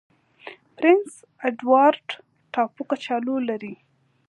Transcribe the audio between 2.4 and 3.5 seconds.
ټاپو کچالو